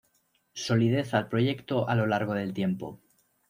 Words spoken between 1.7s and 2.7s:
a lo largo del